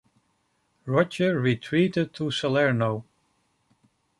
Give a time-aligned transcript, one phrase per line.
[0.87, 3.05] Roger retreated to Salerno.